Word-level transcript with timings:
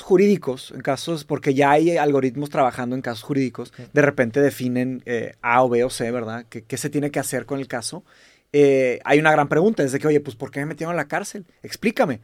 jurídicos, 0.00 0.72
en 0.74 0.80
casos, 0.80 1.24
porque 1.24 1.54
ya 1.54 1.70
hay 1.72 1.96
algoritmos 1.96 2.50
trabajando 2.50 2.96
en 2.96 3.02
casos 3.02 3.22
jurídicos, 3.22 3.72
de 3.92 4.02
repente 4.02 4.40
definen 4.40 5.02
eh, 5.06 5.34
A 5.42 5.62
o 5.62 5.68
B 5.68 5.84
o 5.84 5.90
C, 5.90 6.10
¿verdad? 6.10 6.46
¿Qué, 6.48 6.62
qué 6.62 6.76
se 6.76 6.90
tiene 6.90 7.10
que 7.10 7.18
hacer 7.18 7.46
con 7.46 7.58
el 7.58 7.68
caso? 7.68 8.04
Eh, 8.52 9.00
hay 9.04 9.18
una 9.18 9.32
gran 9.32 9.48
pregunta, 9.48 9.82
es 9.82 9.92
de 9.92 9.98
que, 9.98 10.06
oye, 10.06 10.20
pues 10.20 10.36
¿por 10.36 10.50
qué 10.50 10.60
me 10.60 10.66
metieron 10.66 10.94
a 10.94 10.96
la 10.96 11.08
cárcel? 11.08 11.46
Explícame. 11.62 12.20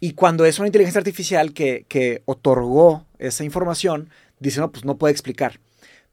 Y 0.00 0.14
cuando 0.14 0.44
es 0.44 0.58
una 0.58 0.68
inteligencia 0.68 0.98
artificial 0.98 1.52
que, 1.52 1.84
que 1.88 2.22
otorgó 2.24 3.06
esa 3.18 3.44
información, 3.44 4.08
dice, 4.38 4.60
no, 4.60 4.72
pues 4.72 4.84
no 4.84 4.96
puede 4.96 5.12
explicar. 5.12 5.60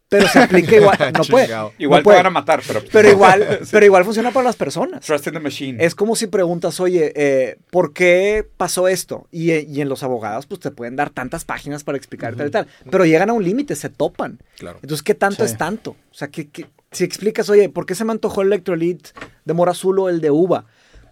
Pero 0.09 0.27
se 0.27 0.39
aplica 0.39 0.75
igual, 0.77 0.97
no 1.17 1.23
puede. 1.25 1.47
Igual 1.77 1.99
no 1.99 2.03
puede. 2.03 2.17
te 2.17 2.23
van 2.23 2.25
a 2.27 2.29
matar, 2.29 2.61
pero... 2.65 2.81
Pero 2.91 3.09
igual, 3.09 3.59
pero 3.71 3.85
igual 3.85 4.05
funciona 4.05 4.31
para 4.31 4.45
las 4.45 4.55
personas. 4.55 5.05
Trust 5.05 5.27
in 5.27 5.33
the 5.33 5.39
machine. 5.39 5.83
Es 5.83 5.95
como 5.95 6.15
si 6.15 6.27
preguntas, 6.27 6.79
oye, 6.79 7.11
eh, 7.15 7.57
¿por 7.71 7.91
qué 7.93 8.47
pasó 8.55 8.87
esto? 8.87 9.27
Y, 9.31 9.51
eh, 9.51 9.65
y 9.69 9.81
en 9.81 9.89
los 9.89 10.03
abogados, 10.03 10.45
pues 10.45 10.61
te 10.61 10.71
pueden 10.71 10.95
dar 10.95 11.09
tantas 11.09 11.43
páginas 11.43 11.83
para 11.83 11.97
explicar 11.97 12.35
tal 12.35 12.47
y 12.47 12.51
tal. 12.51 12.67
Pero 12.89 13.05
llegan 13.05 13.29
a 13.29 13.33
un 13.33 13.43
límite, 13.43 13.75
se 13.75 13.89
topan. 13.89 14.39
Claro. 14.57 14.79
Entonces, 14.81 15.03
¿qué 15.03 15.13
tanto 15.13 15.45
Sí. 15.45 15.51
es 15.51 15.57
tanto? 15.57 15.91
O 16.11 16.13
sea, 16.13 16.29
que, 16.29 16.47
que- 16.49 16.67
si 16.91 17.03
explicas, 17.03 17.49
oye, 17.49 17.67
¿por 17.67 17.85
qué 17.85 17.93
se 17.93 18.05
me 18.05 18.13
antojó 18.13 18.41
el 18.43 18.47
electrolit 18.47 19.09
de 19.43 19.53
mora 19.53 19.71
azul 19.71 19.99
o 19.99 20.07
el 20.07 20.21
de 20.21 20.31
uva? 20.31 20.65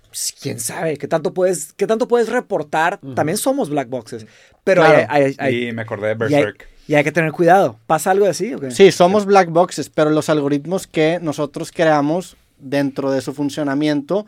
Pues, 0.08 0.34
quién 0.41 0.58
sabe, 0.62 0.96
¿qué 0.96 1.10
tanto 1.10 1.34
puedes, 1.34 1.74
qué 1.74 1.86
tanto 1.86 2.08
puedes 2.08 2.30
reportar? 2.30 3.02
También 3.14 3.38
somos 3.38 3.70
black 3.70 3.90
boxes. 3.90 4.26
Pero 4.64 4.84
Claro. 4.84 5.05
hay, 5.10 5.24
hay- 5.24 5.36
hay- 5.38 5.68
y 5.68 5.72
me 5.74 5.82
acordé 5.82 6.08
de 6.08 6.14
Berserk. 6.16 6.70
Y 6.88 6.96
hay 6.96 7.04
que 7.04 7.12
tener 7.12 7.32
cuidado. 7.32 7.78
¿Pasa 7.88 8.12
algo 8.12 8.26
así 8.26 8.54
o 8.54 8.60
qué? 8.60 8.72
Sí, 8.72 8.92
somos 8.92 9.26
black 9.26 9.50
boxes, 9.50 9.90
pero 9.90 10.10
los 10.10 10.30
algoritmos 10.30 10.88
que 10.88 11.20
nosotros 11.22 11.72
creamos 11.72 12.38
dentro 12.60 13.12
de 13.12 13.22
su 13.22 13.34
funcionamiento, 13.34 14.26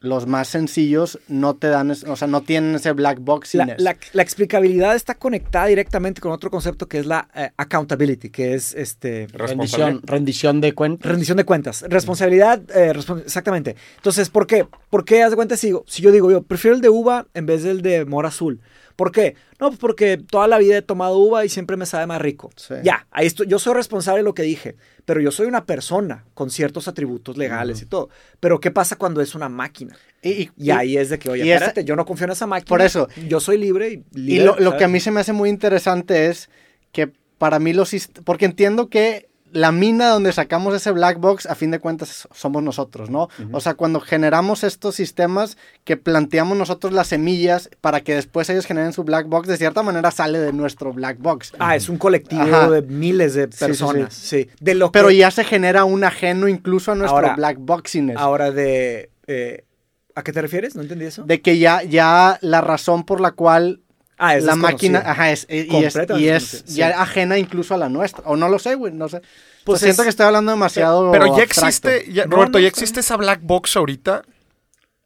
los 0.00 0.26
más 0.26 0.48
sencillos, 0.48 1.18
no 1.26 1.54
te 1.54 1.68
dan, 1.68 1.90
es- 1.90 2.04
o 2.04 2.14
sea, 2.16 2.28
no 2.28 2.42
tienen 2.42 2.74
ese 2.76 2.92
black 2.92 3.18
box. 3.20 3.54
La, 3.54 3.74
la- 3.78 3.96
la 4.12 4.22
explicabilidad 4.22 4.94
está 4.94 5.14
conectada 5.14 5.66
directamente 5.66 6.20
con 6.20 6.32
otro 6.32 6.50
concepto 6.50 6.86
que 6.86 6.98
es 6.98 7.06
la 7.06 7.28
eh, 7.34 7.50
accountability, 7.56 8.28
que 8.30 8.54
es 8.54 8.74
este. 8.74 9.26
Rendición, 9.32 10.00
rendición 10.04 10.60
de 10.60 10.74
cuentas. 10.74 11.10
rendición 11.10 11.38
de 11.38 11.44
cuentas. 11.44 11.82
Responsabilidad, 11.88 12.60
eh, 12.76 12.92
respon- 12.92 13.22
exactamente. 13.24 13.74
Entonces, 13.96 14.28
¿por 14.28 14.46
qué? 14.46 14.66
¿Por 14.90 15.04
qué, 15.04 15.22
haz 15.22 15.30
de 15.30 15.36
cuenta, 15.36 15.56
si, 15.56 15.72
si 15.86 16.02
yo 16.02 16.12
digo, 16.12 16.30
yo 16.30 16.42
prefiero 16.42 16.76
el 16.76 16.82
de 16.82 16.90
uva 16.90 17.26
en 17.34 17.46
vez 17.46 17.62
del 17.62 17.80
de 17.82 18.04
mora 18.04 18.28
azul? 18.28 18.60
¿Por 18.96 19.12
qué? 19.12 19.36
No, 19.60 19.68
pues 19.68 19.78
porque 19.78 20.16
toda 20.16 20.48
la 20.48 20.56
vida 20.58 20.78
he 20.78 20.82
tomado 20.82 21.18
uva 21.18 21.44
y 21.44 21.48
siempre 21.50 21.76
me 21.76 21.84
sabe 21.86 22.06
más 22.06 22.20
rico. 22.20 22.50
Sí. 22.56 22.74
Ya, 22.82 23.06
ahí 23.10 23.26
estoy, 23.26 23.46
yo 23.46 23.58
soy 23.58 23.74
responsable 23.74 24.20
de 24.20 24.24
lo 24.24 24.32
que 24.34 24.42
dije, 24.42 24.74
pero 25.04 25.20
yo 25.20 25.30
soy 25.30 25.46
una 25.46 25.66
persona 25.66 26.24
con 26.34 26.50
ciertos 26.50 26.88
atributos 26.88 27.36
legales 27.36 27.82
y 27.82 27.86
todo. 27.86 28.08
Pero 28.40 28.58
¿qué 28.58 28.70
pasa 28.70 28.96
cuando 28.96 29.20
es 29.20 29.34
una 29.34 29.48
máquina? 29.50 29.94
y, 30.22 30.30
y- 30.30 30.50
Y 30.56 30.70
ahí 30.70 30.96
es 30.96 31.10
de 31.10 31.18
que, 31.18 31.28
oye, 31.30 31.44
y 31.44 31.50
esa- 31.50 31.66
espérate, 31.66 31.84
yo 31.84 31.94
no 31.94 32.04
confío 32.06 32.24
en 32.24 32.32
esa 32.32 32.46
máquina. 32.46 32.68
Por 32.68 32.80
eso. 32.80 33.06
Yo 33.28 33.38
soy 33.38 33.58
libre 33.58 33.90
y 33.90 34.04
Y 34.14 34.18
libre, 34.18 34.44
lo, 34.46 34.52
lo 34.58 34.64
¿sabes? 34.70 34.78
que 34.78 34.84
a 34.84 34.88
mí 34.88 34.98
se 35.00 35.10
me 35.10 35.20
hace 35.20 35.32
muy 35.34 35.50
interesante 35.50 36.26
es 36.28 36.48
que 36.90 37.12
para 37.38 37.58
mí 37.58 37.74
los... 37.74 37.94
Porque 38.24 38.46
entiendo 38.46 38.88
que 38.88 39.28
la 39.56 39.72
mina 39.72 40.08
donde 40.10 40.32
sacamos 40.32 40.74
ese 40.74 40.90
black 40.92 41.18
box, 41.18 41.46
a 41.46 41.54
fin 41.54 41.70
de 41.70 41.78
cuentas, 41.80 42.28
somos 42.32 42.62
nosotros, 42.62 43.10
¿no? 43.10 43.28
O 43.52 43.60
sea, 43.60 43.74
cuando 43.74 44.00
generamos 44.00 44.64
estos 44.64 44.94
sistemas 44.94 45.56
que 45.84 45.96
planteamos 45.96 46.56
nosotros 46.56 46.92
las 46.92 47.08
semillas 47.08 47.70
para 47.80 48.02
que 48.02 48.14
después 48.14 48.48
ellos 48.50 48.66
generen 48.66 48.92
su 48.92 49.02
black 49.04 49.26
box, 49.28 49.48
de 49.48 49.56
cierta 49.56 49.82
manera 49.82 50.10
sale 50.10 50.38
de 50.38 50.52
nuestro 50.52 50.92
black 50.92 51.18
box. 51.18 51.52
Ah, 51.58 51.74
es 51.74 51.88
un 51.88 51.96
colectivo 51.98 52.42
Ajá. 52.42 52.70
de 52.70 52.82
miles 52.82 53.34
de 53.34 53.44
Sí, 53.46 53.50
sí, 53.52 53.56
sí. 53.58 53.64
personas. 53.66 54.14
Sí, 54.14 54.48
De 54.60 54.74
lo 54.74 54.92
Pero 54.92 55.08
que- 55.08 55.16
ya 55.16 55.30
se 55.30 55.42
genera 55.44 55.84
un 55.84 56.04
ajeno 56.04 56.48
incluso 56.48 56.92
a 56.92 56.94
nuestro 56.94 57.16
Ahora- 57.16 57.34
black 57.36 57.56
boxiness. 57.60 58.16
Ahora 58.18 58.50
de... 58.50 59.10
eh, 59.26 59.64
¿A 60.14 60.22
qué 60.22 60.32
te 60.32 60.40
refieres? 60.40 60.74
¿No 60.76 60.82
entendí 60.82 61.04
eso? 61.04 61.24
De 61.24 61.42
que 61.42 61.58
ya, 61.58 61.82
ya 61.82 62.38
la 62.40 62.60
razón 62.62 63.04
por 63.04 63.20
la 63.20 63.32
cual 63.32 63.80
ah, 64.18 64.36
es 64.36 64.44
la 64.44 64.56
máquina, 64.56 65.02
ajá, 65.04 65.30
es, 65.30 65.46
y 65.48 65.84
es, 65.84 65.96
y 66.18 66.28
es 66.28 66.64
sí. 66.66 66.74
ya 66.76 67.00
ajena 67.02 67.38
incluso 67.38 67.74
a 67.74 67.78
la 67.78 67.88
nuestra. 67.88 68.22
O 68.26 68.36
no 68.36 68.48
lo 68.48 68.58
sé, 68.58 68.74
güey, 68.74 68.92
no 68.92 69.08
sé. 69.08 69.22
Pues 69.64 69.80
siento 69.80 70.02
es- 70.02 70.06
que 70.06 70.10
estoy 70.10 70.26
hablando 70.26 70.52
demasiado. 70.52 71.10
Pero 71.12 71.26
ya 71.36 71.42
abstracto. 71.42 71.66
existe, 71.66 72.12
ya- 72.12 72.26
No, 72.26 72.36
Roberto, 72.36 72.58
no, 72.58 72.62
ya 72.62 72.68
existe 72.68 73.00
esa 73.00 73.16
black 73.16 73.40
box 73.42 73.76
ahorita. 73.76 74.22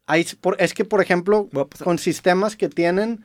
Hay- 0.07 0.27
por- 0.41 0.57
es 0.61 0.75
que, 0.75 0.85
por 0.85 1.01
ejemplo, 1.01 1.49
con 1.85 1.99
sistemas 1.99 2.57
que 2.57 2.69
tienen, 2.69 3.25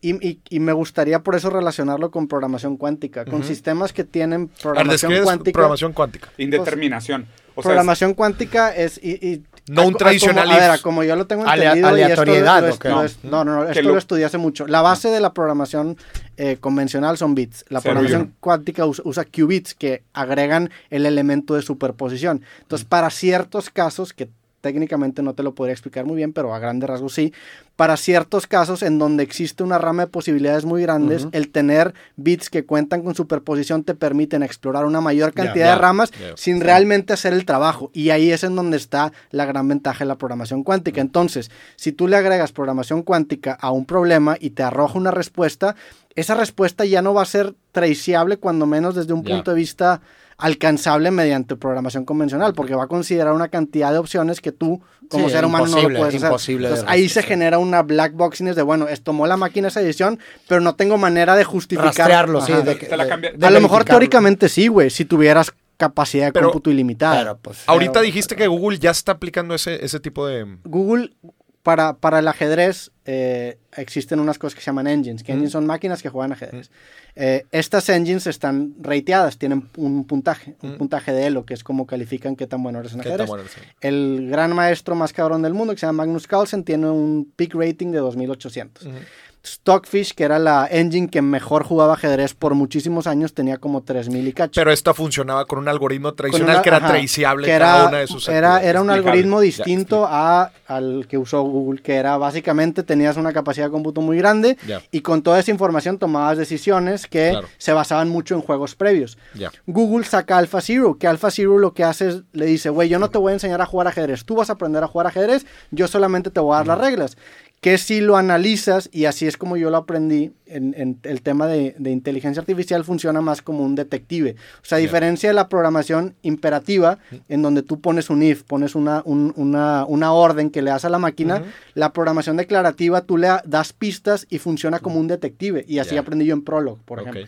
y, 0.00 0.14
y- 0.26 0.40
y 0.48 0.60
me 0.60 0.72
gustaría 0.72 1.20
por 1.20 1.36
eso 1.36 1.50
relacionarlo 1.50 2.10
con 2.10 2.26
programación 2.26 2.76
cuántica, 2.76 3.24
con 3.24 3.44
sistemas 3.44 3.92
que 3.92 4.02
tienen 4.04 4.48
programación 4.48 5.22
cuántica. 5.22 5.52
programación 5.52 5.92
cuántica. 5.92 6.30
Indeterminación. 6.38 7.26
O 7.54 7.62
sea, 7.62 7.68
programación 7.68 8.14
cuántica 8.14 8.74
es... 8.74 8.98
Y, 9.02 9.12
y- 9.24 9.42
No 9.68 9.82
a- 9.82 9.86
un 9.86 9.94
a- 9.94 9.96
tradicional 9.98 10.44
como- 10.46 10.56
A 10.56 10.60
ver, 10.60 10.74
if. 10.76 10.82
como 10.82 11.04
yo 11.04 11.16
lo 11.16 11.26
tengo 11.26 11.44
entendido... 11.44 11.74
y 11.74 11.78
esto 11.78 11.80
lo- 11.82 11.88
aleatoriedad, 12.32 12.62
lo- 12.68 12.74
¿o 12.74 12.78
qué? 12.78 12.88
lo- 12.88 13.02
No. 13.02 13.08
No, 13.22 13.44
no, 13.44 13.64
esto 13.68 13.82
lo- 13.82 13.92
lo 13.92 13.98
estudié 13.98 14.24
hace 14.24 14.38
mucho. 14.38 14.66
La 14.66 14.82
base 14.82 15.08
de 15.08 15.20
la 15.20 15.32
programación 15.32 15.96
eh, 16.36 16.56
convencional 16.58 17.16
son 17.18 17.34
bits. 17.34 17.64
La 17.68 17.78
y 17.78 17.82
programación 17.82 18.34
cuántica 18.40 18.86
usa, 18.86 19.02
usa 19.06 19.24
qubits 19.24 19.74
que 19.74 20.02
agregan 20.12 20.70
el 20.90 21.06
elemento 21.06 21.54
de 21.54 21.62
superposición. 21.62 22.42
Entonces, 22.62 22.86
para 22.88 23.10
ciertos 23.10 23.70
casos 23.70 24.12
que 24.12 24.28
técnicamente 24.62 25.22
no 25.22 25.34
te 25.34 25.42
lo 25.42 25.54
podría 25.54 25.72
explicar 25.72 26.06
muy 26.06 26.16
bien, 26.16 26.32
pero 26.32 26.54
a 26.54 26.58
grandes 26.58 26.88
rasgos 26.88 27.12
sí, 27.12 27.34
para 27.76 27.96
ciertos 27.98 28.46
casos 28.46 28.82
en 28.82 28.98
donde 28.98 29.24
existe 29.24 29.62
una 29.62 29.76
rama 29.76 30.04
de 30.04 30.10
posibilidades 30.10 30.64
muy 30.64 30.80
grandes, 30.82 31.26
el 31.32 31.50
tener 31.50 31.92
bits 32.16 32.48
que 32.48 32.64
cuentan 32.64 33.02
con 33.02 33.14
superposición 33.14 33.82
te 33.82 33.94
permiten 33.94 34.42
explorar 34.42 34.86
una 34.86 35.00
mayor 35.00 35.34
cantidad 35.34 35.74
de 35.74 35.80
ramas 35.80 36.12
sin 36.36 36.60
realmente 36.60 37.12
hacer 37.12 37.32
el 37.32 37.44
trabajo. 37.44 37.90
Y 37.92 38.10
ahí 38.10 38.30
es 38.30 38.44
en 38.44 38.54
donde 38.54 38.76
está 38.76 39.12
la 39.30 39.44
gran 39.44 39.66
ventaja 39.68 40.00
de 40.00 40.08
la 40.08 40.16
programación 40.16 40.62
cuántica. 40.62 41.00
Entonces, 41.00 41.50
si 41.76 41.92
tú 41.92 42.06
le 42.06 42.16
agregas 42.16 42.52
programación 42.52 43.02
cuántica 43.02 43.52
a 43.60 43.72
un 43.72 43.84
problema 43.84 44.36
y 44.38 44.50
te 44.50 44.62
arroja 44.62 44.96
una 44.96 45.10
respuesta, 45.10 45.74
esa 46.14 46.34
respuesta 46.34 46.84
ya 46.84 47.02
no 47.02 47.14
va 47.14 47.22
a 47.22 47.26
ser 47.26 47.54
traceable, 47.72 48.36
cuando 48.36 48.66
menos 48.66 48.94
desde 48.94 49.12
un 49.12 49.24
punto 49.24 49.50
de 49.50 49.56
vista 49.56 50.02
alcanzable 50.42 51.10
mediante 51.10 51.56
programación 51.56 52.04
convencional, 52.04 52.52
porque 52.54 52.74
va 52.74 52.84
a 52.84 52.86
considerar 52.88 53.32
una 53.32 53.48
cantidad 53.48 53.92
de 53.92 53.98
opciones 53.98 54.40
que 54.40 54.52
tú, 54.52 54.82
como 55.08 55.26
Sí, 55.28 55.34
ser 55.34 55.44
humano, 55.44 55.66
no 55.66 55.76
lo 55.88 55.98
puedes 55.98 56.14
hacer. 56.16 56.28
imposible 56.28 56.68
de 56.68 56.74
Entonces, 56.74 56.92
ahí 56.92 57.08
se 57.08 57.22
genera 57.22 57.58
una 57.58 57.82
black 57.82 58.14
boxing 58.14 58.52
de, 58.54 58.62
bueno, 58.62 58.88
es 58.88 59.02
tomó 59.02 59.26
la 59.26 59.36
máquina 59.36 59.68
esa 59.68 59.80
decisión, 59.80 60.18
pero 60.48 60.60
no 60.60 60.74
tengo 60.74 60.98
manera 60.98 61.36
de 61.36 61.44
justificar. 61.44 61.86
Rastrearlo, 61.96 62.40
sí. 62.40 62.52
Ajá. 62.52 62.62
de 62.62 62.74
de- 62.74 63.08
cambia- 63.08 63.32
de 63.32 63.46
a 63.46 63.50
lo 63.50 63.60
mejor 63.60 63.84
teóricamente 63.84 64.48
sí, 64.48 64.66
güey, 64.68 64.90
si 64.90 65.04
tuvieras 65.04 65.52
capacidad 65.76 66.26
de 66.26 66.32
Pero- 66.32 66.46
cómputo 66.48 66.70
ilimitada. 66.70 67.18
Pero, 67.18 67.38
pues, 67.38 67.62
Ahorita 67.66 67.92
Pero- 67.94 68.04
dijiste 68.04 68.36
que 68.36 68.46
Google 68.46 68.78
ya 68.78 68.90
está 68.90 69.12
aplicando 69.12 69.54
ese, 69.54 69.84
ese 69.84 69.98
tipo 70.00 70.26
de... 70.26 70.58
Google, 70.64 71.12
para, 71.62 71.94
para 71.94 72.18
el 72.18 72.26
ajedrez, 72.28 72.90
eh, 73.04 73.58
existen 73.76 74.18
unas 74.18 74.38
cosas 74.38 74.54
que 74.56 74.60
se 74.60 74.66
llaman 74.66 74.86
engines, 74.88 75.22
que 75.22 75.32
engines 75.32 75.52
son 75.52 75.64
máquinas 75.66 76.02
que 76.02 76.08
juegan 76.08 76.32
ajedrez. 76.32 76.70
Eh, 77.14 77.44
estas 77.52 77.88
engines 77.88 78.26
están 78.26 78.74
rateadas, 78.80 79.38
tienen 79.38 79.68
un 79.76 80.04
puntaje, 80.04 80.56
un 80.62 80.76
puntaje 80.76 81.12
de 81.12 81.26
Elo, 81.26 81.46
que 81.46 81.54
es 81.54 81.62
como 81.62 81.86
califican 81.86 82.34
qué 82.36 82.46
tan 82.46 82.62
bueno 82.62 82.80
eres 82.80 82.94
en 82.94 82.98
¿Qué 83.00 83.04
tan 83.10 83.12
ajedrez. 83.12 83.28
bueno 83.28 83.44
eres? 83.44 83.56
El 83.80 84.28
gran 84.30 84.54
maestro 84.54 84.94
más 84.96 85.12
cabrón 85.12 85.42
del 85.42 85.54
mundo, 85.54 85.72
que 85.74 85.78
se 85.80 85.86
llama 85.86 86.04
Magnus 86.04 86.26
Carlsen, 86.26 86.64
tiene 86.64 86.90
un 86.90 87.30
peak 87.36 87.54
rating 87.54 87.92
de 87.92 87.98
2800. 87.98 88.86
Ujú. 88.86 88.96
Stockfish, 89.44 90.14
que 90.14 90.22
era 90.24 90.38
la 90.38 90.68
engine 90.70 91.08
que 91.08 91.20
mejor 91.20 91.64
jugaba 91.64 91.94
ajedrez 91.94 92.32
por 92.34 92.54
muchísimos 92.54 93.06
años, 93.08 93.34
tenía 93.34 93.58
como 93.58 93.82
3000 93.82 94.28
y 94.28 94.32
cacho. 94.32 94.52
Pero 94.54 94.70
esta 94.72 94.94
funcionaba 94.94 95.44
con 95.46 95.58
un 95.58 95.68
algoritmo 95.68 96.14
tradicional 96.14 96.56
una- 96.56 96.62
que 96.62 96.68
era 96.68 96.76
ajá, 96.78 96.88
traceable 96.88 97.46
que 97.46 97.58
cada 97.58 97.76
era, 97.80 97.88
una 97.88 97.98
de 97.98 98.06
sus 98.06 98.28
era, 98.28 98.62
era 98.62 98.80
un 98.80 98.90
algoritmo 98.90 99.40
Ya, 99.40 99.46
distinto 99.46 100.06
a, 100.08 100.52
al 100.68 101.06
que 101.08 101.18
usó 101.18 101.42
Google, 101.42 101.82
que 101.82 101.94
era 101.96 102.16
básicamente 102.18 102.82
tenías 102.84 103.16
una 103.16 103.32
capacidad 103.32 103.66
de 103.66 103.72
cómputo 103.72 104.00
muy 104.00 104.16
grande 104.16 104.56
Ya. 104.66 104.80
y 104.92 105.00
con 105.00 105.22
toda 105.22 105.40
esa 105.40 105.50
información 105.50 105.98
tomabas 105.98 106.38
decisiones 106.38 107.06
que 107.08 107.30
Claro. 107.30 107.48
se 107.58 107.72
basaban 107.72 108.08
mucho 108.08 108.34
en 108.36 108.42
juegos 108.42 108.76
previos. 108.76 109.18
Ya. 109.34 109.50
Google 109.66 110.04
saca 110.04 110.38
AlphaZero, 110.38 110.98
que 110.98 111.08
AlphaZero 111.08 111.58
lo 111.58 111.74
que 111.74 111.82
hace 111.84 112.08
es, 112.08 112.22
le 112.32 112.46
dice, 112.46 112.70
güey, 112.70 112.88
yo 112.88 112.98
no 113.00 113.10
te 113.10 113.18
voy 113.18 113.30
a 113.30 113.34
enseñar 113.34 113.60
a 113.60 113.66
jugar 113.66 113.88
ajedrez, 113.88 114.24
tú 114.24 114.36
vas 114.36 114.50
a 114.50 114.54
aprender 114.54 114.84
a 114.84 114.86
jugar 114.86 115.08
ajedrez, 115.08 115.46
yo 115.72 115.88
solamente 115.88 116.30
te 116.30 116.38
voy 116.40 116.54
a 116.54 116.58
dar 116.58 116.66
las 116.68 116.78
reglas. 116.78 117.16
Que 117.62 117.78
si 117.78 118.00
lo 118.00 118.16
analizas, 118.16 118.88
y 118.92 119.04
así 119.04 119.26
es 119.28 119.36
como 119.36 119.56
yo 119.56 119.70
lo 119.70 119.76
aprendí, 119.76 120.32
en, 120.46 120.74
en 120.76 120.98
el 121.04 121.22
tema 121.22 121.46
de, 121.46 121.76
de 121.78 121.90
inteligencia 121.92 122.40
artificial 122.40 122.82
funciona 122.84 123.20
más 123.20 123.40
como 123.40 123.62
un 123.64 123.76
detective. 123.76 124.34
O 124.56 124.64
sea, 124.64 124.78
a 124.78 124.80
diferencia 124.80 125.30
de 125.30 125.34
la 125.34 125.48
programación 125.48 126.16
imperativa, 126.22 126.98
en 127.28 127.40
donde 127.40 127.62
tú 127.62 127.80
pones 127.80 128.10
un 128.10 128.20
if, 128.24 128.42
pones 128.42 128.74
una, 128.74 129.02
un- 129.04 129.32
una, 129.36 129.84
una 129.86 130.12
orden 130.12 130.50
que 130.50 130.60
le 130.60 130.70
das 130.72 130.84
a 130.84 130.88
la 130.90 130.98
máquina, 130.98 131.38
la 131.74 131.92
programación 131.92 132.36
declarativa 132.36 133.02
tú 133.02 133.16
le 133.16 133.28
das 133.44 133.72
pistas 133.72 134.26
y 134.28 134.38
funciona 134.40 134.80
como 134.80 134.98
un 134.98 135.06
detective. 135.06 135.64
Y 135.68 135.78
así 135.78 135.90
aprendí 136.00 136.24
yo 136.26 136.34
en 136.34 136.42
Prolog, 136.42 136.78
por 136.80 136.98
ejemplo. 136.98 137.22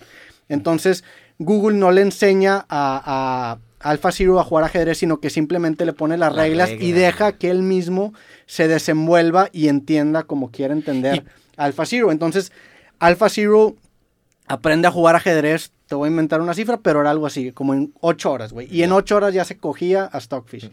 Entonces, 0.49 1.05
Google 1.39 1.79
no 1.79 1.93
le 1.93 2.03
enseña 2.03 2.67
a, 2.69 3.55
a 3.55 3.59
AlphaZero 3.85 4.41
a 4.41 4.45
jugar 4.45 4.65
ajedrez, 4.65 4.99
sino 4.99 5.21
que 5.21 5.31
simplemente 5.31 5.85
le 5.87 5.93
pone 5.93 6.17
las 6.17 6.35
La 6.35 6.43
reglas 6.43 6.71
y 6.71 6.93
deja 6.93 7.33
que 7.33 7.51
él 7.51 7.63
mismo 7.63 8.13
se 8.47 8.67
desenvuelva 8.67 9.49
y 9.53 9.69
entienda 9.69 10.23
como 10.25 10.51
quiere 10.51 10.73
entender 10.73 11.17
Y- 11.17 11.23
AlphaZero. 11.57 12.11
Entonces, 12.11 12.51
AlphaZero 12.99 13.77
aprende 14.47 14.89
a 14.89 14.91
jugar 14.91 15.17
ajedrez, 15.17 15.71
te 15.87 15.95
voy 15.95 16.07
a 16.09 16.11
inventar 16.11 16.41
una 16.41 16.55
cifra, 16.55 16.79
pero 16.79 17.01
era 17.01 17.11
algo 17.11 17.27
así, 17.27 17.53
como 17.53 17.75
en 17.75 17.93
8 18.01 18.33
horas, 18.33 18.53
güey. 18.53 18.69
Y 18.75 18.83
en 18.83 18.93
8 18.93 19.17
horas 19.17 19.35
ya 19.35 19.45
se 19.45 19.57
cogía 19.59 20.05
a 20.07 20.21
Stockfish. 20.21 20.71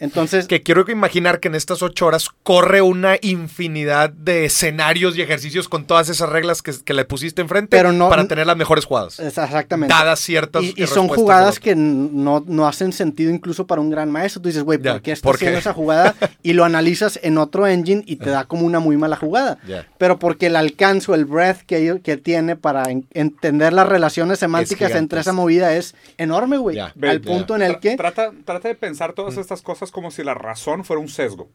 Entonces, 0.00 0.46
Que 0.48 0.62
quiero 0.62 0.84
que 0.84 0.92
imaginar 0.92 1.40
que 1.40 1.48
en 1.48 1.54
estas 1.54 1.82
ocho 1.82 2.06
horas 2.06 2.28
corre 2.42 2.82
una 2.82 3.16
infinidad 3.20 4.10
de 4.10 4.46
escenarios 4.46 5.16
y 5.16 5.22
ejercicios 5.22 5.68
con 5.68 5.84
todas 5.84 6.08
esas 6.08 6.28
reglas 6.30 6.62
que, 6.62 6.72
que 6.84 6.94
le 6.94 7.04
pusiste 7.04 7.42
enfrente 7.42 7.76
Pero 7.76 7.92
no- 7.92 8.08
para 8.08 8.26
tener 8.26 8.46
las 8.46 8.56
mejores 8.56 8.84
jugadas. 8.86 9.20
es 9.20 9.36
exactamente. 9.38 9.94
Dadas 9.94 10.18
ciertas 10.20 10.62
Y, 10.64 10.74
y 10.76 10.86
son 10.86 11.08
jugadas 11.08 11.60
que 11.60 11.74
no, 11.76 12.42
no 12.46 12.66
hacen 12.66 12.92
sentido 12.92 13.30
incluso 13.30 13.66
para 13.66 13.80
un 13.80 13.90
gran 13.90 14.10
maestro. 14.10 14.42
Tú 14.42 14.48
dices, 14.48 14.62
güey, 14.62 14.78
¿por 14.78 15.02
qué 15.02 15.12
está 15.12 15.22
¿por 15.28 15.36
qué? 15.38 15.44
haciendo 15.46 15.58
esa 15.60 15.72
jugada? 15.74 16.14
Y 16.42 16.54
lo 16.54 16.64
analizas 16.64 17.20
en 17.22 17.36
otro 17.36 17.66
engine 17.66 18.02
y 18.06 18.16
te 18.16 18.30
da 18.30 18.44
como 18.44 18.64
una 18.64 18.80
muy 18.80 18.96
mala 18.96 19.16
jugada. 19.16 19.58
Pero 19.98 20.18
porque 20.18 20.46
el 20.46 20.56
alcance 20.56 21.10
o 21.12 21.14
el 21.14 21.26
breadth 21.26 21.60
que, 21.66 22.00
que 22.02 22.16
tiene 22.16 22.56
para 22.56 22.90
en- 22.90 23.06
entender 23.12 23.72
las 23.74 23.86
relaciones 23.86 24.38
semánticas 24.38 24.92
entre 24.94 25.20
esa 25.20 25.32
movida 25.34 25.74
es 25.76 25.94
enorme, 26.16 26.56
güey. 26.56 26.78
Al 26.78 27.20
punto 27.20 27.54
en 27.56 27.62
el 27.62 27.78
que... 27.80 27.96
Trata, 27.96 28.30
trata 28.46 28.68
de 28.68 28.74
pensar 28.74 29.12
todas 29.12 29.36
estas 29.36 29.60
cosas 29.60 29.89
como 29.90 30.10
si 30.10 30.22
la 30.24 30.34
razón 30.34 30.84
fuera 30.84 31.00
un 31.00 31.08
sesgo. 31.08 31.48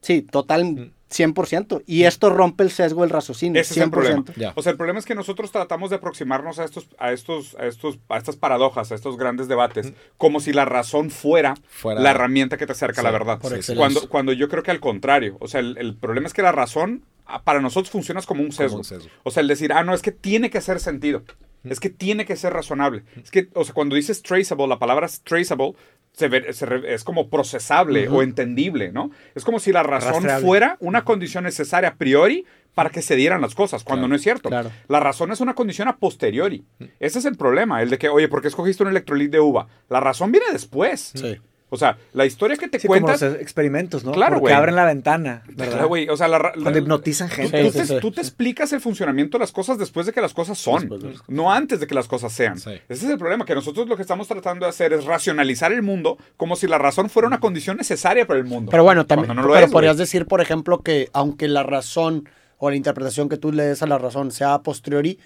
Sí, 0.00 0.22
total, 0.22 0.92
100%. 1.10 1.82
Y 1.84 2.04
esto 2.04 2.30
rompe 2.30 2.62
el 2.62 2.70
sesgo 2.70 3.00
del 3.02 3.10
raciocinio. 3.10 3.60
Ese 3.60 3.74
es 3.74 3.80
el 3.80 3.90
problema. 3.90 4.22
100%. 4.22 4.34
Ya. 4.36 4.52
O 4.54 4.62
sea, 4.62 4.70
el 4.70 4.76
problema 4.78 5.00
es 5.00 5.04
que 5.04 5.16
nosotros 5.16 5.50
tratamos 5.50 5.90
de 5.90 5.96
aproximarnos 5.96 6.60
a 6.60 6.64
estos, 6.64 6.88
a 6.98 7.12
estos, 7.12 7.56
a 7.56 7.66
estos, 7.66 7.98
a 8.08 8.16
estas 8.16 8.36
paradojas, 8.36 8.92
a 8.92 8.94
estos 8.94 9.16
grandes 9.16 9.48
debates, 9.48 9.92
como 10.16 10.38
si 10.38 10.52
la 10.52 10.64
razón 10.64 11.10
fuera, 11.10 11.54
Fuera- 11.68 12.00
la 12.00 12.12
herramienta 12.12 12.56
que 12.56 12.66
te 12.66 12.72
acerca 12.72 13.00
a 13.00 13.04
la 13.04 13.10
Sí, 13.10 13.12
verdad. 13.14 13.38
por 13.40 13.52
excelencia. 13.54 13.74
Cuando, 13.76 14.08
cuando 14.08 14.32
yo 14.32 14.48
creo 14.48 14.62
que 14.62 14.70
al 14.70 14.80
contrario. 14.80 15.36
O 15.40 15.48
sea, 15.48 15.60
el, 15.60 15.76
el 15.78 15.96
problema 15.96 16.28
es 16.28 16.32
que 16.34 16.42
la 16.42 16.52
razón 16.52 17.02
ah, 17.26 17.42
para 17.42 17.60
nosotros 17.60 17.90
funciona 17.90 18.22
como 18.22 18.42
un 18.44 18.52
sesgo. 18.52 18.78
un 18.78 18.84
sesgo. 18.84 19.08
O 19.24 19.32
sea, 19.32 19.40
el 19.40 19.48
decir, 19.48 19.72
ah, 19.72 19.82
no, 19.82 19.94
es 19.94 20.02
que 20.02 20.12
tiene 20.12 20.48
que 20.50 20.58
hacer 20.58 20.78
sentido. 20.78 21.24
Es 21.64 21.80
que 21.80 21.90
tiene 21.90 22.24
que 22.24 22.36
ser 22.36 22.52
razonable. 22.52 23.02
Es 23.20 23.32
que, 23.32 23.48
o 23.52 23.64
sea, 23.64 23.74
cuando 23.74 23.96
dices 23.96 24.22
traceable, 24.22 24.68
la 24.68 24.78
palabra 24.78 25.08
traceable 25.24 25.74
se 26.18 26.28
ve- 26.28 26.52
se 26.52 26.66
re- 26.66 26.92
es 26.94 27.04
como 27.04 27.30
procesable 27.30 28.08
o 28.08 28.22
entendible, 28.22 28.90
¿no? 28.92 29.10
Es 29.34 29.44
como 29.44 29.60
si 29.60 29.70
la 29.72 29.82
razón 29.84 30.14
Rastreable. 30.14 30.46
fuera 30.46 30.76
una 30.80 31.04
condición 31.04 31.44
necesaria 31.44 31.90
a 31.90 31.94
priori 31.94 32.44
para 32.74 32.90
que 32.90 33.02
se 33.02 33.16
dieran 33.16 33.40
las 33.40 33.54
cosas, 33.54 33.84
cuando 33.84 34.02
Claro, 34.02 34.08
no 34.10 34.14
es 34.16 34.22
cierto. 34.22 34.48
claro. 34.48 34.70
La 34.88 35.00
razón 35.00 35.30
es 35.32 35.40
una 35.40 35.54
condición 35.54 35.88
a 35.88 35.96
posteriori. 35.96 36.64
Ese 37.00 37.18
es 37.20 37.24
el 37.24 37.36
problema, 37.36 37.82
el 37.82 37.90
de 37.90 37.98
que, 37.98 38.08
oye, 38.08 38.28
¿por 38.28 38.42
qué 38.42 38.48
escogiste 38.48 38.82
un 38.82 38.88
electrolit 38.90 39.30
de 39.30 39.40
uva? 39.40 39.68
La 39.88 40.00
razón 40.00 40.30
viene 40.32 40.46
después. 40.52 41.12
Sí. 41.14 41.38
O 41.70 41.76
sea, 41.76 41.98
la 42.14 42.24
historia 42.24 42.56
que 42.56 42.66
te 42.68 42.78
Sí, 42.78 42.86
como 42.88 43.00
cuentas... 43.02 43.20
los 43.22 43.40
experimentos, 43.40 44.02
¿no? 44.04 44.12
Claro, 44.12 44.40
güey. 44.40 44.54
abren 44.54 44.74
la 44.74 44.86
ventana, 44.86 45.42
¿verdad? 45.48 45.72
Claro, 45.72 45.88
güey, 45.88 46.08
o 46.08 46.16
sea, 46.16 46.26
la, 46.28 46.38
la- 46.38 46.52
Cuando 46.52 46.78
hipnotizan 46.78 47.28
tú- 47.28 47.34
gente. 47.34 47.62
Tú, 47.62 47.66
Sí, 47.72 47.78
te, 47.78 47.86
sí, 47.86 47.94
sí. 47.94 48.00
tú 48.00 48.10
te 48.10 48.20
explicas 48.22 48.72
el 48.72 48.80
funcionamiento 48.80 49.36
de 49.36 49.40
las 49.42 49.52
cosas 49.52 49.76
después 49.78 50.06
de 50.06 50.12
que 50.12 50.20
las 50.22 50.32
cosas 50.32 50.56
son, 50.58 50.80
Después 50.80 51.02
de 51.02 51.10
las 51.12 51.28
no 51.28 51.52
antes 51.52 51.80
de 51.80 51.86
que 51.86 51.94
las 51.94 52.08
cosas 52.08 52.32
sean. 52.32 52.58
Sí. 52.58 52.70
Ese 52.88 53.04
es 53.06 53.10
el 53.10 53.18
problema, 53.18 53.44
que 53.44 53.54
nosotros 53.54 53.86
lo 53.88 53.96
que 53.96 54.02
estamos 54.02 54.26
tratando 54.28 54.64
de 54.64 54.70
hacer 54.70 54.92
es 54.94 55.04
racionalizar 55.04 55.72
el 55.72 55.82
mundo 55.82 56.16
como 56.36 56.56
si 56.56 56.66
la 56.66 56.78
razón 56.78 57.10
fuera 57.10 57.28
una 57.28 57.40
condición 57.40 57.76
necesaria 57.76 58.26
para 58.26 58.38
el 58.38 58.46
mundo. 58.46 58.70
Pero 58.70 58.84
bueno, 58.84 59.04
también 59.06 59.26
Cuando 59.26 59.42
no 59.42 59.48
lo 59.48 59.54
pero 59.54 59.66
es, 59.66 59.72
podrías 59.72 59.96
decir, 59.98 60.26
por 60.26 60.40
ejemplo, 60.40 60.80
que 60.82 61.10
aunque 61.12 61.48
la 61.48 61.62
razón 61.64 62.28
o 62.56 62.70
la 62.70 62.76
interpretación 62.76 63.28
que 63.28 63.36
tú 63.36 63.52
le 63.52 63.62
des 63.64 63.82
a 63.82 63.86
la 63.86 63.98
razón 63.98 64.30
sea 64.32 64.54
a 64.54 64.62
posteriori, 64.62 65.18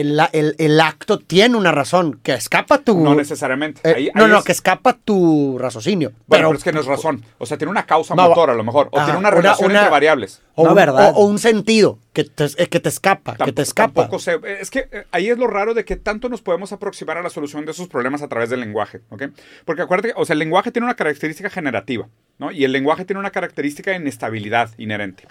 el, 0.00 0.20
el- 0.32 0.54
el 0.58 0.80
acto 0.80 1.18
tiene 1.18 1.56
una 1.56 1.72
razón 1.72 2.20
que 2.22 2.34
escapa 2.34 2.78
tu... 2.78 2.98
No 3.02 3.14
necesariamente. 3.14 3.80
eh, 3.84 3.94
Ahí- 3.94 4.10
no, 4.14 4.24
ahí 4.24 4.30
no, 4.30 4.38
es- 4.38 4.44
que 4.44 4.52
escapa 4.52 4.92
tu 4.92 5.56
raciocinio. 5.58 6.10
Bueno, 6.10 6.24
pero, 6.28 6.48
pero, 6.48 6.58
es 6.58 6.64
que 6.64 6.72
no 6.72 6.80
es 6.80 6.86
razón. 6.86 7.24
O 7.38 7.46
sea, 7.46 7.56
tiene 7.58 7.70
una 7.70 7.86
causa 7.86 8.14
Va, 8.14 8.24
va. 8.24 8.28
motor 8.30 8.50
a 8.50 8.54
lo 8.54 8.64
mejor. 8.64 8.88
O 8.92 8.96
tiene 8.96 9.10
una 9.18 9.18
una- 9.18 9.30
relación 9.30 9.70
una- 9.70 9.80
entre 9.80 9.90
variables. 9.90 10.42
o, 10.54 10.64
No, 10.64 10.70
un, 10.70 10.76
¿verdad? 10.76 11.12
o- 11.14 11.18
o 11.18 11.24
un 11.26 11.38
sentido 11.38 11.98
que 12.12 12.24
te, 12.24 12.44
eh, 12.56 12.66
que 12.68 12.80
te 12.80 12.88
escapa, 12.88 13.36
que 13.36 13.52
te 13.52 13.62
Tamp- 13.62 13.62
escapa. 13.62 14.02
Tampoco 14.02 14.18
sé. 14.18 14.38
Es 14.60 14.70
que 14.70 14.88
eh, 14.90 15.06
ahí 15.12 15.28
es 15.28 15.38
lo 15.38 15.46
raro 15.46 15.74
de 15.74 15.84
que 15.84 15.96
tanto 15.96 16.28
nos 16.28 16.42
podemos 16.42 16.72
aproximar 16.72 17.16
a 17.18 17.22
la 17.22 17.30
solución 17.30 17.64
de 17.64 17.70
esos 17.72 17.88
problemas 17.88 18.22
a 18.22 18.28
través 18.28 18.50
del 18.50 18.60
lenguaje, 18.60 19.00
¿ok? 19.10 19.24
Porque 19.64 19.82
acuérdate, 19.82 20.08
que, 20.08 20.20
o 20.20 20.24
sea, 20.24 20.32
el 20.34 20.40
lenguaje 20.40 20.70
tiene 20.72 20.86
una 20.86 20.96
característica 20.96 21.48
generativa, 21.50 22.08
¿no? 22.38 22.50
Y 22.50 22.64
el 22.64 22.72
lenguaje 22.72 23.04
tiene 23.04 23.20
una 23.20 23.30
característica 23.30 23.90
de 23.92 23.98
inestabilidad 23.98 24.70
inherente. 24.78 25.24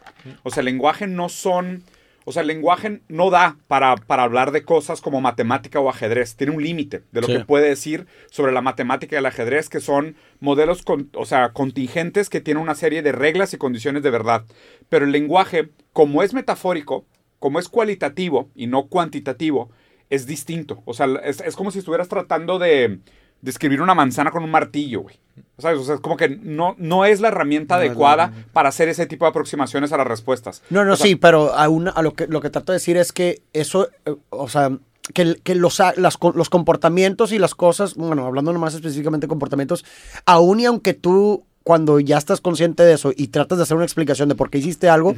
O 0.43 0.49
sea, 0.51 0.61
el 0.61 0.65
lenguaje 0.65 1.07
no 1.07 1.29
son... 1.29 1.83
O 2.29 2.33
sea, 2.33 2.41
el 2.41 2.47
lenguaje 2.49 2.99
no 3.07 3.29
da 3.29 3.57
para, 3.69 3.95
para 3.95 4.23
hablar 4.23 4.51
de 4.51 4.63
cosas 4.65 4.99
como 4.99 5.21
matemática 5.21 5.79
o 5.79 5.89
ajedrez. 5.89 6.35
Tiene 6.35 6.53
un 6.53 6.61
límite 6.61 7.03
de 7.13 7.21
lo 7.21 7.27
Sí. 7.27 7.33
que 7.37 7.45
puede 7.45 7.69
decir 7.69 8.05
sobre 8.29 8.51
la 8.51 8.61
matemática 8.61 9.15
y 9.15 9.19
el 9.19 9.25
ajedrez, 9.25 9.69
que 9.69 9.79
son 9.79 10.17
modelos, 10.41 10.81
con- 10.83 11.09
o 11.13 11.23
sea, 11.25 11.53
contingentes 11.53 12.29
que 12.29 12.41
tienen 12.41 12.61
una 12.61 12.75
serie 12.75 13.01
de 13.01 13.13
reglas 13.13 13.53
y 13.53 13.57
condiciones 13.57 14.03
de 14.03 14.09
verdad. 14.09 14.43
Pero 14.89 15.05
el 15.05 15.13
lenguaje, 15.13 15.69
como 15.93 16.21
es 16.21 16.33
metafórico, 16.33 17.05
como 17.39 17.59
es 17.59 17.69
cualitativo 17.69 18.49
y 18.55 18.67
no 18.67 18.87
cuantitativo, 18.87 19.69
es 20.09 20.25
distinto. 20.25 20.81
O 20.83 20.93
sea, 20.93 21.07
es, 21.23 21.39
es 21.39 21.55
como 21.55 21.71
si 21.71 21.79
estuvieras 21.79 22.09
tratando 22.09 22.59
de, 22.59 22.99
de 23.41 23.51
escribir 23.51 23.81
una 23.81 23.93
manzana 23.95 24.31
con 24.31 24.43
un 24.43 24.51
martillo, 24.51 25.01
güey. 25.01 25.19
¿Sabes? 25.59 25.79
O 25.79 25.83
sea, 25.83 25.95
es 25.95 26.01
como 26.01 26.17
que 26.17 26.29
no, 26.29 26.75
no 26.77 27.05
es 27.05 27.19
la 27.19 27.27
herramienta 27.29 27.75
No 27.75 27.81
adecuada 27.81 28.31
para 28.53 28.69
hacer 28.69 28.89
ese 28.89 29.05
tipo 29.07 29.25
de 29.25 29.29
aproximaciones 29.29 29.91
a 29.91 29.97
las 29.97 30.05
respuestas. 30.07 30.61
No, 30.69 30.83
no, 30.85 30.93
O 30.93 30.95
sea, 30.95 31.05
sí, 31.07 31.15
pero 31.15 31.53
a, 31.53 31.67
una- 31.69 31.91
a 31.91 32.01
lo, 32.01 32.13
que, 32.13 32.27
lo 32.27 32.41
que 32.41 32.49
trato 32.49 32.71
de 32.71 32.77
decir 32.77 32.97
es 32.97 33.11
que 33.11 33.41
eso, 33.53 33.87
eh, 34.05 34.15
o 34.29 34.49
sea, 34.49 34.71
que, 35.13 35.35
que 35.43 35.55
los, 35.55 35.79
las 35.95 36.17
los 36.35 36.49
comportamientos 36.49 37.31
y 37.31 37.39
las 37.39 37.55
cosas, 37.55 37.95
bueno, 37.95 38.25
hablando 38.25 38.51
más 38.53 38.73
específicamente 38.75 39.25
de 39.25 39.29
comportamientos, 39.29 39.85
aún 40.25 40.59
y 40.59 40.65
aunque 40.65 40.93
tú, 40.93 41.45
cuando 41.63 41.99
ya 41.99 42.17
estás 42.17 42.39
consciente 42.41 42.83
de 42.83 42.93
eso 42.93 43.11
y 43.15 43.27
tratas 43.27 43.57
de 43.57 43.63
hacer 43.63 43.77
una 43.77 43.85
explicación 43.85 44.29
de 44.29 44.35
por 44.35 44.49
qué 44.49 44.57
hiciste 44.59 44.89
algo, 44.89 45.15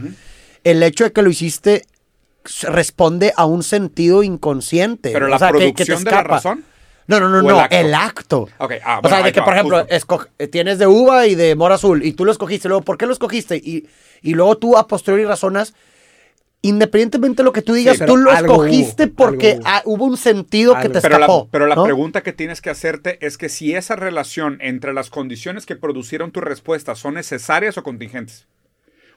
el 0.64 0.84
hecho 0.84 1.04
de 1.06 1.12
que 1.12 1.22
lo 1.22 1.30
hiciste 1.30 1.86
responde 2.64 3.34
a 3.36 3.46
un 3.46 3.64
sentido 3.64 4.24
inconsciente. 4.24 5.12
Pero 5.12 5.26
o 5.26 5.30
la 5.30 5.40
sea, 5.40 5.52
que- 5.52 5.58
que 5.74 5.86
te 5.86 5.86
producción 5.86 6.04
de 6.04 6.12
la 6.12 6.24
razón. 6.24 6.64
No, 7.10 7.20
no, 7.20 7.28
no, 7.30 7.38
¿O 7.40 7.42
el 7.42 7.48
no, 7.48 7.60
acto? 7.60 7.76
el 7.76 7.94
acto. 7.94 8.50
Ok, 8.60 8.74
ah, 8.86 9.02
o 9.04 9.10
sea, 9.10 9.22
de 9.24 9.32
que, 9.34 9.42
por 9.42 9.54
ejemplo, 9.54 9.86
esco- 9.88 10.28
eh, 10.38 10.48
tienes 10.48 10.80
de 10.80 10.88
uva 10.88 11.28
y 11.28 11.36
de 11.36 11.56
mora 11.56 11.76
azul 11.76 12.06
y 12.06 12.14
tú 12.14 12.24
lo 12.24 12.32
escogiste, 12.32 12.68
luego, 12.70 12.84
¿por 12.84 12.98
qué 12.98 13.06
lo 13.08 13.14
escogiste? 13.14 13.58
Y, 13.58 13.88
y 14.22 14.34
luego 14.36 14.58
tú 14.58 14.78
a 14.78 14.88
posteriori 14.88 15.26
razonas, 15.26 15.74
independientemente 16.62 17.38
de 17.42 17.46
lo 17.46 17.54
que 17.54 17.62
tú 17.62 17.74
digas, 17.74 18.00
tú 18.06 18.18
lo 18.18 18.32
algo 18.32 18.64
escogiste 18.66 19.08
porque 19.08 19.54
algo 19.54 19.64
ah, 19.66 19.82
hubo 19.86 20.06
un 20.06 20.18
sentido 20.18 20.76
que 20.80 20.90
te 20.90 21.00
Pero 21.02 21.18
la, 21.18 21.26
escapó. 21.26 21.48
pero 21.52 21.68
la 21.68 21.76
¿no? 21.76 21.84
pregunta 21.84 22.22
que 22.22 22.34
tienes 22.34 22.62
que 22.62 22.70
hacerte 22.70 23.18
es 23.26 23.38
que 23.38 23.50
si 23.50 23.74
esa 23.76 23.96
relación 23.96 24.58
entre 24.62 24.94
las 24.94 25.10
condiciones 25.10 25.66
que 25.66 25.76
producieron 25.78 26.32
tu 26.32 26.42
respuesta 26.42 26.96
son 26.96 27.14
necesarias 27.16 27.78
o 27.78 27.84
contingentes. 27.84 28.46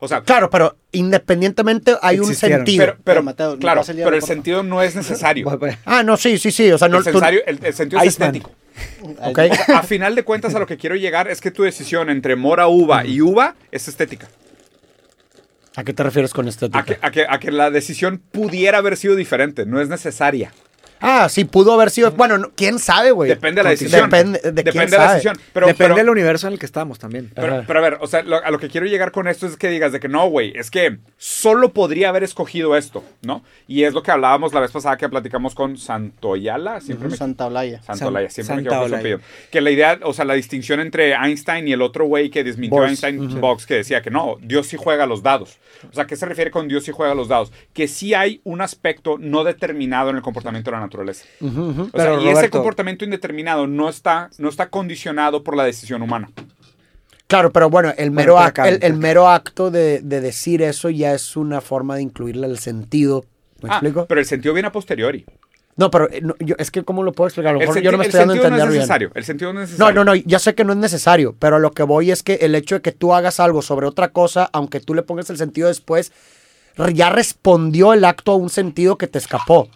O 0.05 0.09
sea, 0.09 0.21
Claro, 0.23 0.51
pero 0.51 0.77
independientemente 0.91 1.95
hay 2.03 2.19
un 2.19 2.35
sentido. 2.35 2.65
pero, 2.85 2.93
pero, 2.95 3.03
Pero, 3.05 3.23
Mateo, 3.23 3.53
¿me 3.53 3.59
claro, 3.59 3.83
el 3.87 3.97
pero 3.99 4.17
el 4.17 4.23
sentido 4.23 4.65
no 4.65 4.83
es 4.83 4.97
necesario. 4.97 5.47
Ah, 5.85 6.03
no, 6.03 6.17
sí, 6.17 6.39
sí, 6.39 6.51
sí. 6.51 6.73
O 6.73 6.77
sea, 6.77 6.89
no 6.89 6.99
el, 6.99 7.05
tú- 7.05 7.11
sensario- 7.13 7.43
el- 7.47 7.61
el 7.65 7.73
sentido 7.73 8.03
es 8.03 8.09
estético. 8.09 8.51
ok. 9.21 9.39
A 9.69 9.83
final 9.85 10.17
de 10.17 10.25
cuentas, 10.25 10.57
a 10.57 10.59
lo 10.59 10.67
que 10.67 10.77
quiero 10.77 10.97
llegar 10.97 11.29
es 11.29 11.41
que 11.41 11.53
tu 11.53 11.63
decisión 11.63 12.11
entre 12.11 12.35
mora, 12.35 12.67
uva 12.67 13.07
y 13.07 13.21
uva 13.21 13.55
es 13.71 13.87
estética. 13.87 14.27
¿A 15.77 15.85
qué 15.85 15.93
te 15.93 16.03
refieres 16.03 16.33
con 16.35 16.49
estética? 16.49 16.81
A 16.81 16.85
que, 16.85 16.99
a, 17.01 17.11
que, 17.13 17.27
a 17.29 17.39
que 17.39 17.53
la 17.53 17.71
decisión 17.71 18.19
pudiera 18.19 18.79
haber 18.79 18.97
sido 18.97 19.15
diferente, 19.15 19.67
no 19.67 19.81
es 19.81 19.89
necesaria. 19.89 20.53
Ah, 21.03 21.29
sí, 21.29 21.45
pudo 21.45 21.75
haber 21.75 21.91
sido. 21.91 22.13
Bueno, 22.13 22.39
no, 22.39 22.53
quién 22.55 22.79
sabe, 22.79 23.11
güey. 23.11 23.29
Depende 23.29 23.59
de 23.61 23.65
la 23.65 23.71
decisión. 23.71 24.09
Depende 24.09 24.39
de 24.39 24.53
quién 24.53 24.65
Depende 24.65 24.87
de 24.93 24.97
la 24.99 25.03
sabe. 25.05 25.15
decisión. 25.17 25.37
Pero, 25.53 25.67
Depende 25.67 25.85
pero- 25.85 25.97
del 25.97 26.09
universo 26.09 26.47
en 26.47 26.53
el 26.55 26.59
que 26.59 26.67
estamos 26.67 26.99
también. 26.99 27.31
Pero, 27.35 27.65
a 27.67 27.83
ver, 27.83 27.99
o 28.01 28.07
sea, 28.07 28.23
lo- 28.23 28.43
a 28.43 28.51
lo 28.51 28.59
que 28.59 28.69
quiero 28.69 28.87
llegar 28.87 29.11
con 29.13 29.27
esto 29.29 29.47
es 29.47 29.57
que 29.57 29.69
digas 29.69 29.93
de 29.93 30.01
que 30.01 30.09
no, 30.09 30.29
güey, 30.29 30.53
es 30.57 30.71
que 30.71 30.99
solo 31.19 31.73
podría 31.73 32.09
haber 32.11 32.23
escogido 32.25 32.77
esto, 32.77 33.05
¿no? 33.23 33.43
Y 33.67 33.83
es 33.83 33.93
lo 33.95 34.03
que 34.03 34.11
hablábamos 34.13 34.53
la 34.55 34.61
vez 34.61 34.71
pasada 34.71 34.97
que 34.97 35.09
platicamos 35.09 35.55
con 35.55 35.77
Santoyala, 35.77 36.81
siempre 36.81 37.09
me 37.09 37.17
Santa 37.17 37.47
Olaya. 37.47 37.83
San- 37.83 37.97
siempre 37.97 38.23
me 38.23 38.31
Santa 38.31 38.55
equivoco 38.61 38.69
con 38.81 38.89
su 38.89 38.95
Olaya. 38.95 38.99
apellido. 39.01 39.21
Que 39.51 39.61
la 39.61 39.71
idea, 39.71 39.99
o 40.05 40.13
sea, 40.13 40.25
la 40.25 40.35
distinción 40.35 40.81
entre 40.81 41.13
Einstein 41.15 41.67
y 41.69 41.73
el 41.73 41.83
otro 41.83 42.05
güey 42.07 42.31
que 42.31 42.45
desmintió 42.45 42.79
a 42.79 42.83
Box. 42.83 42.91
Einstein, 43.03 43.41
Box, 43.41 43.67
que 43.67 43.75
decía 43.75 44.03
que 44.03 44.11
no, 44.11 44.37
Dios 44.41 44.67
sí 44.69 44.77
juega 44.79 45.07
los 45.07 45.23
dados. 45.23 45.59
O 45.91 45.95
sea, 45.95 46.07
¿qué 46.07 46.17
se 46.17 46.27
refiere 46.27 46.51
con 46.51 46.69
Dios 46.69 46.85
sí 46.85 46.93
juega 46.93 47.15
los 47.15 47.29
dados? 47.29 47.53
Que 47.73 47.89
sí 47.89 48.15
hay 48.15 48.41
un 48.45 48.61
aspecto 48.61 49.17
no 49.19 49.43
determinado 49.45 50.11
en 50.11 50.17
el 50.17 50.23
comportamiento 50.23 50.71
de 50.71 50.77
la 50.77 50.81
naturaleza. 50.81 50.92
O 51.01 51.99
sea, 51.99 52.21
y 52.21 52.29
ese 52.29 52.51
comportamiento 52.51 53.05
indeterminado 53.05 53.67
no 53.67 53.89
está, 53.89 54.31
no 54.39 54.49
está 54.49 54.69
condicionado 54.71 55.43
por 55.43 55.57
la 55.57 55.65
decisión 55.65 56.03
humana. 56.03 56.31
Claro, 57.27 57.51
pero 57.53 57.71
bueno, 57.71 57.93
el 57.97 58.11
mero, 58.11 58.35
pero 58.35 58.39
ac- 58.45 58.49
acá- 58.49 58.69
el, 58.69 58.79
el 58.83 58.95
mero 58.95 59.29
acto 59.29 59.71
de, 59.71 60.01
de 60.03 60.21
decir 60.21 60.61
eso 60.63 60.91
ya 60.91 61.15
es 61.15 61.37
una 61.37 61.61
forma 61.63 61.97
de 61.97 62.03
incluirle 62.03 62.47
el 62.47 62.59
sentido. 62.59 63.25
¿Me 63.63 63.71
Ah, 63.71 63.75
explico? 63.75 64.07
pero 64.07 64.21
el 64.21 64.27
sentido 64.27 64.53
viene 64.53 64.69
a 64.69 64.73
posteriori. 64.73 65.25
No, 65.75 65.91
pero 65.91 66.11
eh, 66.11 66.21
no, 66.21 66.35
yo- 66.41 66.57
es 66.59 66.71
que 66.71 66.83
¿cómo 66.85 67.03
lo 67.03 67.13
puedo 67.13 67.29
explicar? 67.29 67.51
A 67.51 67.55
lo 67.55 67.61
El, 67.61 67.69
mejor 67.69 67.83
yo 67.83 67.91
no 67.93 67.97
me 67.99 68.05
estoy 68.05 68.19
dando 68.19 68.33
a 68.35 68.37
sentido 68.37 68.51
no 68.51 68.57
entender 68.57 68.69
es 68.69 68.73
bien. 68.75 68.81
necesario. 68.81 69.11
El 69.15 69.25
sentido 69.25 69.53
no 69.55 69.63
es 69.63 69.71
No, 69.71 69.87
necesario. 69.87 70.05
no, 70.05 70.15
no, 70.15 70.15
ya 70.27 70.39
sé 70.39 70.55
que 70.55 70.65
no 70.65 70.73
es 70.75 70.79
necesario, 70.79 71.35
pero 71.39 71.57
a 71.57 71.59
lo 71.59 71.71
que 71.71 71.83
voy 71.85 72.11
es 72.11 72.23
que 72.23 72.35
el 72.35 72.55
hecho 72.55 72.75
de 72.75 72.83
que 72.83 72.93
tú 72.93 73.15
hagas 73.15 73.41
algo 73.41 73.63
sobre 73.63 73.87
otra 73.87 74.09
cosa, 74.11 74.51
aunque 74.53 74.81
tú 74.81 74.93
le 74.95 75.03
pongas 75.03 75.31
el 75.31 75.39
sentido 75.39 75.69
después, 75.69 76.13
ya 76.93 77.09
respondió 77.09 77.95
el 77.95 78.05
acto 78.05 78.33
a 78.33 78.37
un 78.37 78.51
sentido 78.51 78.99
que 78.99 79.07
te 79.07 79.17
escapó. 79.19 79.69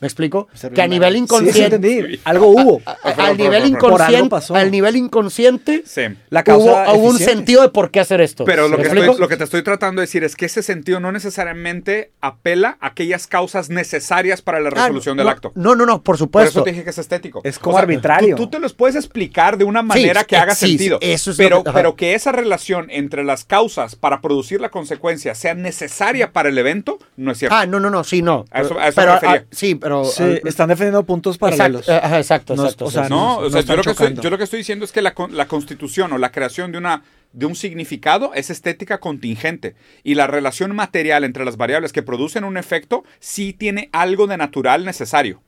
¿Me 0.00 0.06
explico? 0.06 0.48
Que 0.74 0.82
a 0.82 0.86
nivel. 0.86 1.12
Sí, 1.14 1.18
sí, 1.18 1.22
inconsciente, 1.24 1.76
entendí. 1.76 2.20
Algo 2.24 2.46
hubo. 2.48 2.82
a- 2.86 2.94
Por- 2.96 3.10
al 3.12 3.14
por- 3.28 3.36
nivel 3.38 3.62
por- 3.62 3.70
por- 3.72 3.80
por 3.80 3.90
inconsciente, 4.00 4.28
pasó. 4.30 4.54
al 4.54 4.70
nivel 4.70 4.96
inconsciente, 4.96 5.82
Sí. 5.86 6.02
La 6.30 6.42
causa 6.44 6.84
hubo, 6.92 6.98
hubo 6.98 7.08
un 7.10 7.18
sentido 7.18 7.62
de 7.62 7.68
por 7.68 7.90
qué 7.90 8.00
hacer 8.00 8.20
esto. 8.20 8.44
Pero 8.44 8.64
lo 8.68 8.70
¿Me 8.70 8.76
que, 8.76 8.82
explico? 8.82 9.04
estoy- 9.12 9.20
lo 9.20 9.28
que 9.28 9.36
te 9.36 9.44
estoy 9.44 9.62
tratando 9.62 10.00
de 10.00 10.04
decir 10.06 10.24
es 10.24 10.36
que 10.36 10.46
ese 10.46 10.62
sentido 10.62 11.00
no 11.00 11.12
necesariamente 11.12 12.12
apela 12.20 12.76
a 12.80 12.88
aquellas 12.88 13.26
causas 13.26 13.70
necesarias 13.70 14.42
para 14.42 14.60
la 14.60 14.68
Ah, 14.68 14.72
resolución 14.74 15.16
no, 15.16 15.22
del 15.22 15.28
acto. 15.30 15.52
No, 15.54 15.74
no, 15.74 15.84
no, 15.86 15.98
por 16.02 16.14
Por 16.14 16.18
supuesto. 16.18 16.50
eso 16.60 16.62
te 16.64 16.70
dije 16.70 16.84
que 16.84 16.90
es 16.90 16.98
estético. 16.98 17.40
Es 17.44 17.58
como 17.58 17.76
arbitrario. 17.78 18.36
Tú, 18.36 18.44
tú 18.44 18.50
te 18.50 18.58
los 18.60 18.72
puedes 18.72 18.96
explicar 18.96 19.58
de 19.58 19.64
una 19.64 19.82
manera 19.82 20.24
que 20.24 20.36
eh, 20.36 20.38
haga 20.38 20.54
sí, 20.54 20.68
sentido. 20.68 20.98
sí, 21.02 21.10
eso 21.10 21.30
es 21.32 21.36
pero, 21.36 21.62
que- 21.64 21.72
pero 21.72 21.96
que 21.96 22.14
esa 22.14 22.32
relación 22.32 22.86
entre 22.90 23.24
las 23.24 23.44
causas 23.44 23.96
para 23.96 24.20
producir 24.20 24.60
la 24.60 24.70
consecuencia 24.70 25.34
sea 25.34 25.54
necesaria 25.54 26.32
para 26.32 26.48
el 26.48 26.58
evento, 26.58 26.98
no 27.16 27.32
es 27.32 27.38
cierto. 27.38 27.54
Ah, 27.56 27.66
no, 27.66 27.80
no, 27.80 27.90
no, 27.90 28.04
sí, 28.04 28.22
no. 28.22 28.44
A 28.50 28.62
eso- 28.62 28.78
a 28.78 28.88
eso 28.88 29.00
me 29.00 29.06
refería. 29.06 29.36
ah, 29.36 29.44
sí, 29.74 29.78
pero. 29.80 30.04
Sí, 30.04 30.22
ah, 30.22 30.38
están 30.48 30.68
defendiendo 30.68 31.04
puntos 31.04 31.38
paralelos. 31.38 31.82
Exacto, 31.82 32.06
ajá, 32.06 32.18
exacto, 32.18 32.56
No, 32.56 32.62
exacto. 32.64 32.84
o 32.86 32.90
sea, 32.90 33.04
sí, 33.04 33.10
No, 33.10 33.16
no- 33.16 33.36
o 33.38 33.42
no 33.44 33.50
sea, 33.50 33.60
yo, 33.62 33.76
lo 33.76 33.82
que 33.82 33.90
estoy, 33.90 34.04
chocando. 34.06 34.22
yo 34.22 34.30
lo 34.30 34.38
que 34.38 34.44
estoy 34.44 34.58
diciendo 34.58 34.84
es 34.84 34.92
que 34.92 35.02
la, 35.02 35.14
la 35.30 35.46
constitución 35.48 36.12
o 36.12 36.18
la 36.18 36.32
creación 36.32 36.72
de 36.72 36.78
una 36.78 37.02
de 37.32 37.46
un 37.46 37.56
significado 37.56 38.32
es 38.34 38.48
estética 38.50 39.00
contingente 39.00 39.74
y 40.04 40.14
la 40.14 40.26
relación 40.28 40.74
material 40.74 41.24
entre 41.24 41.44
las 41.44 41.56
variables 41.56 41.92
que 41.92 42.02
producen 42.02 42.44
un 42.44 42.56
efecto 42.56 43.02
sí 43.18 43.52
tiene 43.52 43.88
algo 43.92 44.26
de 44.28 44.36
natural 44.36 44.84
necesario. 44.84 45.42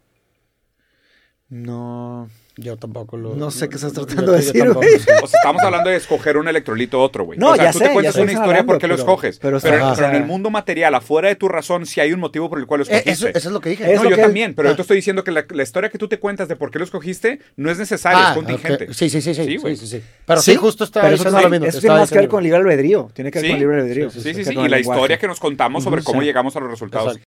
No. 1.49 2.29
Yo 2.59 2.79
tampoco 2.79 3.19
lo. 3.19 3.37
No 3.37 3.51
sé 3.51 3.69
qué 3.69 3.75
estás 3.75 3.93
yo- 3.93 4.07
tratando 4.07 4.33
de 4.33 4.39
yo 4.41 4.47
decir, 4.47 4.63
tampoco, 4.63 4.81
güey. 4.87 4.95
O 4.95 4.99
sea, 5.27 5.39
estamos 5.41 5.63
hablando 5.63 5.91
de 5.91 5.97
escoger 5.97 6.39
un 6.39 6.49
electrolito 6.49 7.03
otro, 7.03 7.25
güey. 7.25 7.39
No, 7.39 7.51
o 7.51 7.55
sea, 7.55 7.65
ya 7.67 7.73
tú 7.73 7.79
sé, 7.79 7.85
te 7.85 7.89
ya 7.89 7.93
cuentas 7.93 8.15
una 8.17 8.25
historia 8.33 8.45
hablando, 8.51 8.67
por 8.73 8.79
qué 8.81 8.87
lo 8.89 8.95
pero- 8.95 9.03
escoges. 9.03 9.39
pero 9.39 9.61
Pero, 9.61 9.77
está- 9.77 9.95
pero 9.95 10.09
en 10.09 10.15
el 10.17 10.25
mundo 10.25 10.49
material, 10.49 10.95
afuera 10.95 11.29
de 11.29 11.37
tu 11.37 11.49
razón, 11.49 11.85
sí 11.85 12.01
hay 12.01 12.15
un 12.15 12.21
motivo 12.21 12.49
por 12.49 12.59
el 12.59 12.65
cual 12.67 12.79
lo 12.81 12.85
Eh, 12.87 12.89
escogiste. 12.97 13.11
Eso, 13.11 13.29
eso 13.29 13.49
es 13.51 13.53
lo 13.53 13.61
que 13.61 13.69
dije. 13.71 13.95
No, 13.95 14.05
yo 14.05 14.17
que- 14.17 14.23
también, 14.23 14.55
pero 14.55 14.69
ah. 14.69 14.73
yo 14.73 14.77
te 14.77 14.83
estoy 14.83 14.97
diciendo 14.97 15.23
que 15.23 15.33
la, 15.33 15.45
la 15.51 15.63
historia 15.63 15.91
que 15.91 15.99
tú 15.99 16.09
te 16.09 16.19
cuentas 16.19 16.49
de 16.49 16.57
por 16.57 16.71
qué 16.71 16.79
lo 16.79 16.87
escogiste 16.87 17.41
no 17.57 17.71
es 17.71 17.77
necesaria, 17.77 18.29
Ah, 18.29 18.31
es 18.31 18.35
contingente. 18.37 18.85
ok. 18.85 18.93
Sí, 18.93 19.11
sí, 19.11 19.21
sí, 19.21 19.35
sí. 19.35 19.45
Sí, 19.45 19.51
sí, 19.51 19.57
güey. 19.59 19.77
sí, 19.77 19.87
sí. 19.87 20.03
Pero 20.25 20.41
sí, 20.41 20.57
justo 20.57 20.85
está 20.85 21.03
pero 21.03 21.15
eso, 21.17 21.31
lo 21.31 21.51
mismo. 21.51 21.67
eso 21.67 21.81
tiene 21.81 21.97
más 21.97 22.11
que 22.11 22.19
ver 22.19 22.29
con 22.29 22.43
libre 22.43 22.57
albedrío. 22.59 23.11
Tiene 23.13 23.31
que 23.31 23.39
ver 23.41 23.45
Sí, 23.47 23.51
con 23.53 23.61
libre 23.61 23.81
albedrío. 23.83 24.11
Sí, 24.11 24.21
sí, 24.23 24.45
sí. 24.47 24.55
Y 24.59 24.69
la 24.69 24.79
historia 24.79 25.19
que 25.19 25.27
nos 25.29 25.41
contamos 25.41 25.85
sobre 25.85 26.03
cómo 26.03 26.21
sí. 26.21 26.27
llegamos 26.27 26.57
a 26.57 26.61
los 26.61 26.71
resultados. 26.71 27.19